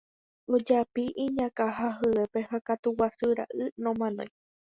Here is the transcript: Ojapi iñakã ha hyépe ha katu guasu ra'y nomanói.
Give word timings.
Ojapi 0.55 1.03
iñakã 1.23 1.65
ha 1.77 1.87
hyépe 1.97 2.39
ha 2.49 2.57
katu 2.67 2.89
guasu 2.97 3.27
ra'y 3.37 3.61
nomanói. 3.83 4.29